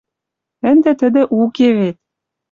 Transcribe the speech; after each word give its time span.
Ӹнде 0.69 0.91
тӹдӹ 0.99 1.21
уке 1.41 1.67
вет... 1.77 1.97